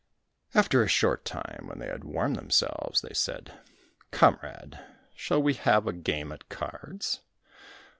[0.55, 3.53] After a short time, when they had warmed themselves, they said,
[4.09, 4.79] "Comrade,
[5.15, 7.19] shall we have a game at cards?"